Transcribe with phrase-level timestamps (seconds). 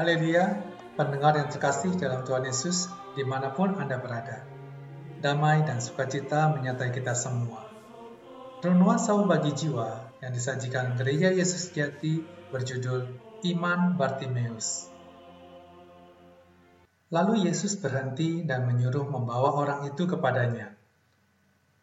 [0.00, 0.56] Haleluya,
[0.96, 4.48] pendengar yang terkasih dalam Tuhan Yesus, di mana pun Anda berada.
[5.20, 7.68] Damai dan sukacita menyertai kita semua.
[8.64, 13.12] Renungan Saul bagi jiwa yang disajikan Gereja Yesus Jati berjudul
[13.44, 14.88] Iman Bartimeus.
[17.12, 20.80] Lalu Yesus berhenti dan menyuruh membawa orang itu kepadanya.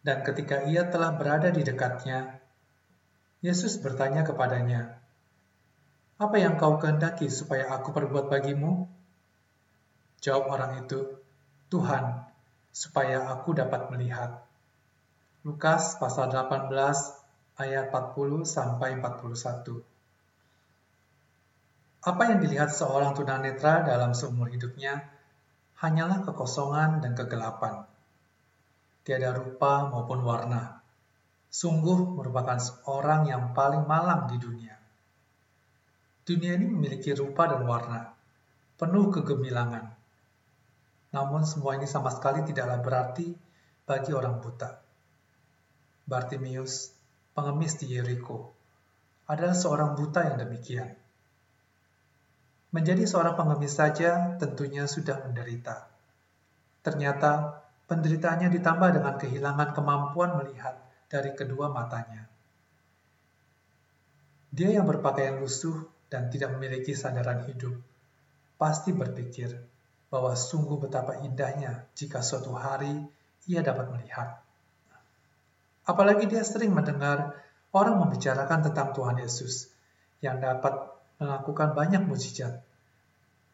[0.02, 2.42] Dan ketika ia telah berada di dekatnya,
[3.46, 5.06] Yesus bertanya kepadanya,
[6.18, 8.90] apa yang kau kehendaki supaya aku perbuat bagimu?
[10.18, 11.22] Jawab orang itu,
[11.70, 12.26] Tuhan,
[12.74, 14.42] supaya aku dapat melihat.
[15.46, 16.74] Lukas pasal 18
[17.58, 19.82] ayat 40 sampai 41.
[22.02, 25.06] Apa yang dilihat seorang tunanetra dalam seumur hidupnya
[25.82, 27.86] hanyalah kekosongan dan kegelapan.
[29.06, 30.82] Tiada rupa maupun warna.
[31.54, 34.77] Sungguh merupakan seorang yang paling malang di dunia.
[36.28, 38.12] Dunia ini memiliki rupa dan warna,
[38.76, 39.96] penuh kegemilangan.
[41.16, 43.32] Namun semua ini sama sekali tidaklah berarti
[43.88, 44.76] bagi orang buta.
[46.04, 46.92] Bartimius,
[47.32, 48.52] pengemis di Yeriko,
[49.32, 50.92] adalah seorang buta yang demikian.
[52.76, 55.88] Menjadi seorang pengemis saja tentunya sudah menderita.
[56.84, 60.76] Ternyata penderitaannya ditambah dengan kehilangan kemampuan melihat
[61.08, 62.28] dari kedua matanya.
[64.52, 67.76] Dia yang berpakaian lusuh dan tidak memiliki sandaran hidup,
[68.56, 69.54] pasti berpikir
[70.08, 72.96] bahwa sungguh betapa indahnya jika suatu hari
[73.48, 74.40] ia dapat melihat.
[75.88, 77.36] Apalagi dia sering mendengar
[77.72, 79.72] orang membicarakan tentang Tuhan Yesus
[80.24, 80.76] yang dapat
[81.20, 82.64] melakukan banyak mujizat,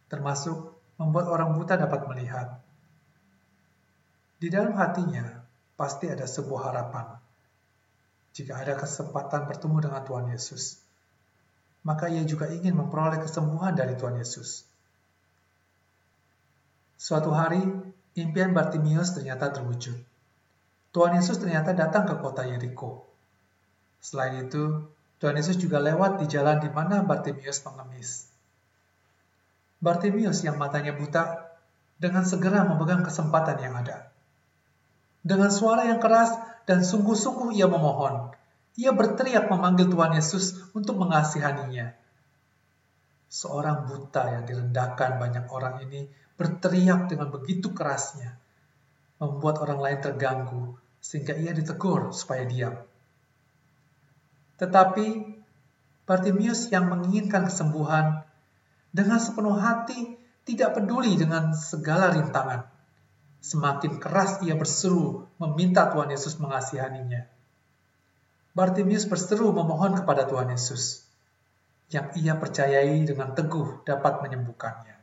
[0.10, 2.62] termasuk membuat orang buta dapat melihat.
[4.38, 5.42] Di dalam hatinya
[5.80, 7.18] pasti ada sebuah harapan.
[8.34, 10.83] Jika ada kesempatan bertemu dengan Tuhan Yesus,
[11.84, 14.64] maka ia juga ingin memperoleh kesembuhan dari Tuhan Yesus.
[16.96, 17.60] Suatu hari,
[18.16, 20.00] impian Bartimius ternyata terwujud.
[20.96, 23.04] Tuhan Yesus ternyata datang ke kota Yeriko.
[24.00, 24.88] Selain itu,
[25.20, 28.32] Tuhan Yesus juga lewat di jalan di mana Bartimius mengemis.
[29.84, 31.52] Bartimius yang matanya buta
[32.00, 34.12] dengan segera memegang kesempatan yang ada.
[35.24, 38.32] Dengan suara yang keras dan sungguh-sungguh ia memohon,
[38.74, 41.94] ia berteriak memanggil Tuhan Yesus untuk mengasihaninya.
[43.30, 48.38] Seorang buta yang direndahkan banyak orang ini berteriak dengan begitu kerasnya,
[49.22, 50.64] membuat orang lain terganggu
[51.04, 52.78] sehingga ia ditegur supaya diam.
[54.58, 55.08] Tetapi
[56.04, 58.28] Bartimius yang menginginkan kesembuhan
[58.94, 62.68] dengan sepenuh hati tidak peduli dengan segala rintangan.
[63.44, 67.33] Semakin keras ia berseru meminta Tuhan Yesus mengasihaninya.
[68.54, 71.10] Bartimius berseru memohon kepada Tuhan Yesus,
[71.90, 74.94] yang ia percayai dengan teguh dapat menyembuhkannya.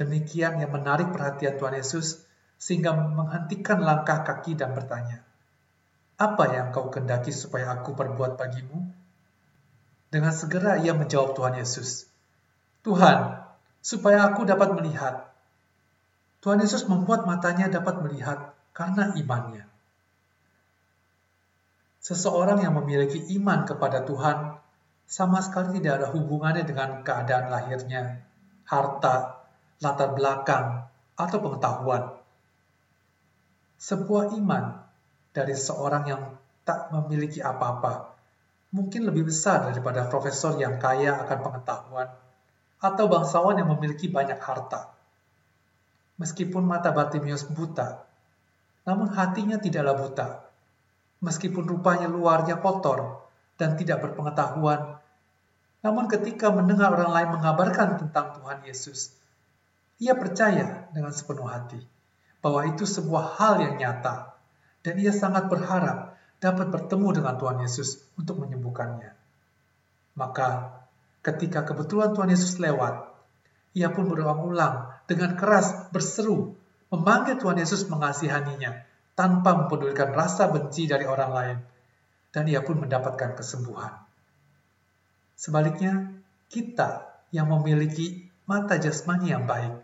[0.00, 2.24] Demikian yang menarik perhatian Tuhan Yesus
[2.56, 5.20] sehingga menghentikan langkah kaki dan bertanya,
[6.16, 8.80] Apa yang kau kendaki supaya aku perbuat bagimu?
[10.08, 12.08] Dengan segera ia menjawab Tuhan Yesus,
[12.80, 13.44] Tuhan,
[13.84, 15.28] supaya aku dapat melihat.
[16.40, 19.67] Tuhan Yesus membuat matanya dapat melihat karena imannya.
[22.08, 24.56] Seseorang yang memiliki iman kepada Tuhan
[25.04, 28.24] sama sekali tidak ada hubungannya dengan keadaan lahirnya,
[28.64, 29.44] harta,
[29.84, 30.88] latar belakang,
[31.20, 32.16] atau pengetahuan.
[33.76, 34.88] Sebuah iman
[35.36, 36.22] dari seorang yang
[36.64, 38.16] tak memiliki apa-apa
[38.72, 42.08] mungkin lebih besar daripada profesor yang kaya akan pengetahuan
[42.80, 44.96] atau bangsawan yang memiliki banyak harta.
[46.16, 48.00] Meskipun mata Bartimius buta,
[48.88, 50.47] namun hatinya tidaklah buta
[51.18, 53.26] meskipun rupanya luarnya kotor
[53.58, 55.02] dan tidak berpengetahuan.
[55.82, 59.14] Namun ketika mendengar orang lain mengabarkan tentang Tuhan Yesus,
[59.98, 61.78] ia percaya dengan sepenuh hati
[62.38, 64.34] bahwa itu sebuah hal yang nyata
[64.86, 69.10] dan ia sangat berharap dapat bertemu dengan Tuhan Yesus untuk menyembuhkannya.
[70.14, 70.78] Maka
[71.22, 73.10] ketika kebetulan Tuhan Yesus lewat,
[73.74, 76.54] ia pun berulang-ulang dengan keras berseru
[76.94, 78.87] memanggil Tuhan Yesus mengasihaninya
[79.18, 81.58] tanpa mempedulikan rasa benci dari orang lain,
[82.30, 83.98] dan ia pun mendapatkan kesembuhan.
[85.34, 89.74] Sebaliknya, kita yang memiliki mata jasmani yang baik,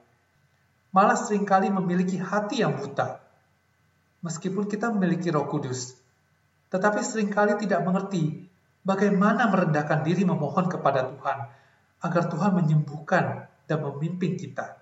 [0.94, 3.18] malah sering kali memiliki hati yang buta.
[4.22, 5.98] Meskipun kita memiliki roh kudus,
[6.70, 8.46] tetapi sering kali tidak mengerti
[8.86, 11.38] bagaimana merendahkan diri memohon kepada Tuhan,
[12.06, 14.78] agar Tuhan menyembuhkan dan memimpin kita.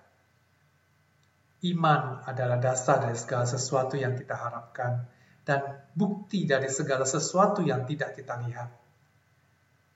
[1.63, 5.07] Iman adalah dasar dari segala sesuatu yang kita harapkan
[5.47, 8.67] dan bukti dari segala sesuatu yang tidak kita lihat.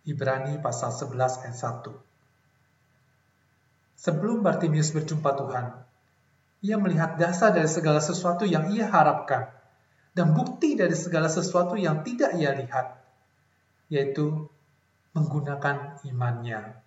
[0.08, 1.92] Ibrani pasal 11 ayat 1
[4.00, 5.68] Sebelum Bartimius berjumpa Tuhan,
[6.64, 9.52] ia melihat dasar dari segala sesuatu yang ia harapkan
[10.16, 12.96] dan bukti dari segala sesuatu yang tidak ia lihat,
[13.92, 14.48] yaitu
[15.12, 16.80] menggunakan imannya.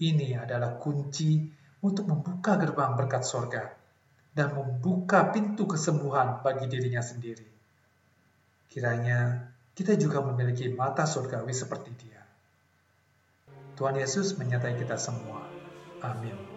[0.00, 1.44] Ini adalah kunci
[1.84, 3.76] untuk membuka gerbang berkat sorga
[4.32, 7.44] dan membuka pintu kesembuhan bagi dirinya sendiri.
[8.72, 12.24] Kiranya kita juga memiliki mata surgawi seperti dia.
[13.76, 15.44] Tuhan Yesus menyertai kita semua.
[16.00, 16.53] Amin.